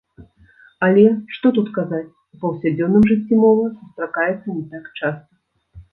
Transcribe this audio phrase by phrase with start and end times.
[0.87, 1.03] Але,
[1.35, 5.33] што тут казаць, у паўсядзённым жыцці мова сустракаецца не так часта.